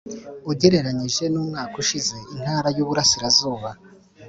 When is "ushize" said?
1.83-2.15